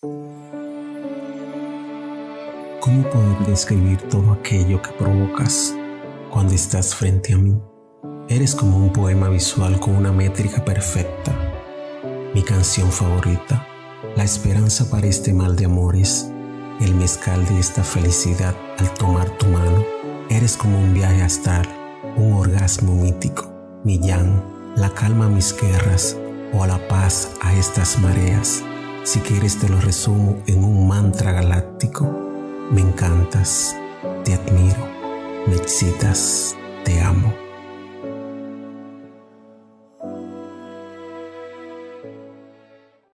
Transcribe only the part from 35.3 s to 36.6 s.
me excitas.